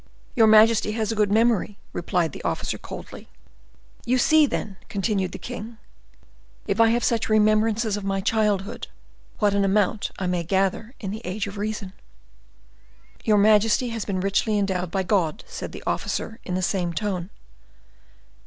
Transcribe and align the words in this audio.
"Your 0.35 0.47
majesty 0.47 0.93
has 0.93 1.11
a 1.11 1.15
good 1.15 1.31
memory," 1.31 1.77
replied 1.93 2.31
the 2.31 2.41
officer, 2.43 2.79
coldly. 2.79 3.27
"You 4.03 4.17
see, 4.17 4.47
then," 4.47 4.77
continued 4.89 5.31
the 5.31 5.37
king, 5.37 5.77
"if 6.65 6.81
I 6.81 6.89
have 6.89 7.03
such 7.03 7.29
remembrances 7.29 7.95
of 7.95 8.03
my 8.03 8.19
childhood, 8.19 8.87
what 9.37 9.53
an 9.53 9.63
amount 9.63 10.09
I 10.17 10.25
may 10.25 10.41
gather 10.43 10.95
in 10.99 11.11
the 11.11 11.21
age 11.23 11.45
of 11.45 11.59
reason." 11.59 11.93
"Your 13.25 13.37
majesty 13.37 13.89
has 13.89 14.03
been 14.03 14.21
richly 14.21 14.57
endowed 14.57 14.89
by 14.89 15.03
God," 15.03 15.43
said 15.45 15.71
the 15.71 15.83
officer, 15.85 16.39
in 16.43 16.55
the 16.55 16.63
same 16.63 16.93
tone. 16.93 17.29